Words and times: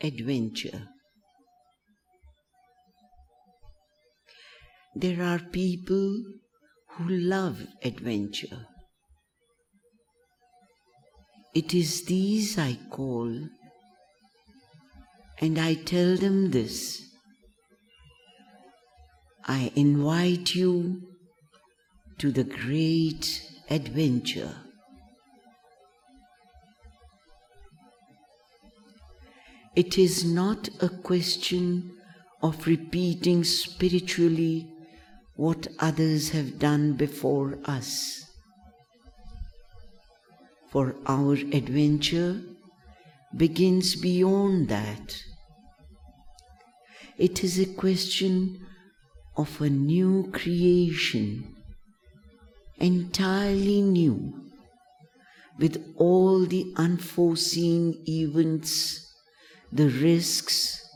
adventure. 0.00 0.88
There 4.94 5.22
are 5.22 5.38
people 5.38 6.22
who 6.90 7.08
love 7.08 7.66
adventure. 7.82 8.66
It 11.54 11.74
is 11.74 12.04
these 12.04 12.58
I 12.58 12.78
call, 12.90 13.48
and 15.38 15.58
I 15.58 15.74
tell 15.74 16.16
them 16.16 16.50
this. 16.50 17.02
I 19.44 19.72
invite 19.74 20.54
you 20.54 21.02
to 22.18 22.30
the 22.30 22.44
great 22.44 23.42
adventure. 23.68 24.54
It 29.74 29.96
is 29.96 30.24
not 30.24 30.68
a 30.80 30.88
question 30.88 31.96
of 32.42 32.66
repeating 32.66 33.44
spiritually 33.44 34.68
what 35.34 35.66
others 35.78 36.30
have 36.30 36.58
done 36.58 36.92
before 36.92 37.58
us. 37.64 38.26
For 40.70 40.94
our 41.06 41.34
adventure 41.34 42.42
begins 43.36 43.96
beyond 43.96 44.68
that. 44.68 45.22
It 47.16 47.42
is 47.42 47.58
a 47.58 47.66
question 47.66 48.66
of 49.36 49.60
a 49.60 49.70
new 49.70 50.30
creation, 50.32 51.56
entirely 52.78 53.80
new, 53.80 54.34
with 55.58 55.94
all 55.96 56.44
the 56.44 56.72
unforeseen 56.76 58.02
events, 58.06 59.11
the 59.72 59.88
risks, 59.88 60.86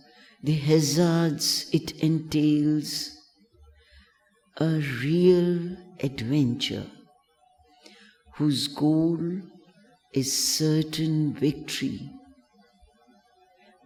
the 0.43 0.55
hazards 0.55 1.69
it 1.73 1.93
entails, 2.03 3.11
a 4.59 4.81
real 5.03 5.77
adventure 6.01 6.87
whose 8.35 8.69
goal 8.69 9.19
is 10.13 10.31
certain 10.57 11.33
victory, 11.33 12.11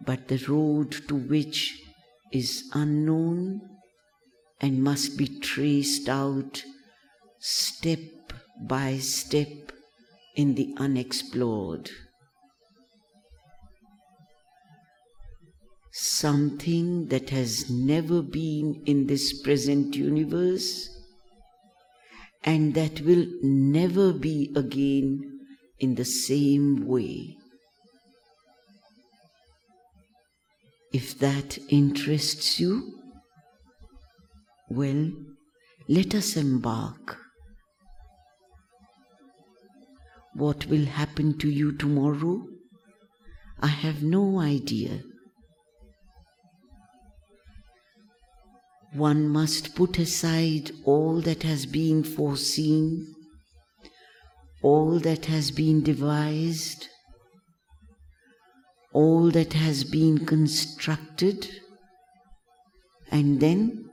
but 0.05 0.27
the 0.27 0.43
road 0.47 0.91
to 1.07 1.15
which 1.15 1.81
is 2.31 2.69
unknown 2.73 3.61
and 4.59 4.83
must 4.83 5.17
be 5.17 5.27
traced 5.39 6.09
out 6.09 6.63
step 7.39 7.99
by 8.61 8.97
step 8.97 9.71
in 10.35 10.55
the 10.55 10.73
unexplored. 10.77 11.89
Something 15.93 17.07
that 17.07 17.31
has 17.31 17.69
never 17.69 18.21
been 18.21 18.81
in 18.85 19.07
this 19.07 19.41
present 19.41 19.95
universe 19.95 20.89
and 22.43 22.73
that 22.73 23.01
will 23.01 23.25
never 23.43 24.13
be 24.13 24.51
again 24.55 25.39
in 25.79 25.95
the 25.95 26.05
same 26.05 26.87
way. 26.87 27.35
If 30.93 31.19
that 31.19 31.57
interests 31.69 32.59
you, 32.59 32.99
well, 34.69 35.11
let 35.87 36.15
us 36.15 36.35
embark. 36.35 37.17
What 40.33 40.65
will 40.67 40.85
happen 40.85 41.37
to 41.39 41.49
you 41.49 41.77
tomorrow? 41.77 42.45
I 43.59 43.67
have 43.67 44.01
no 44.01 44.39
idea. 44.39 45.01
One 48.93 49.29
must 49.29 49.73
put 49.73 49.97
aside 49.99 50.71
all 50.83 51.21
that 51.21 51.43
has 51.43 51.65
been 51.65 52.03
foreseen, 52.03 53.15
all 54.61 54.99
that 54.99 55.25
has 55.27 55.49
been 55.49 55.81
devised, 55.81 56.89
all 58.91 59.31
that 59.31 59.53
has 59.53 59.85
been 59.85 60.25
constructed, 60.25 61.49
and 63.09 63.39
then 63.39 63.89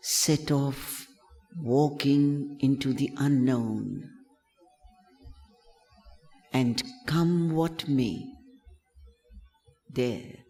set 0.00 0.50
off 0.50 1.06
walking 1.62 2.56
into 2.60 2.94
the 2.94 3.12
unknown. 3.18 4.08
And 6.50 6.82
come 7.06 7.50
what 7.50 7.86
may, 7.86 8.24
there 9.92 10.45